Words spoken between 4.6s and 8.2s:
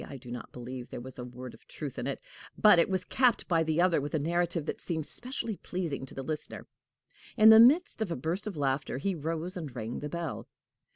that seemed specially pleasing to the listener. In the midst of a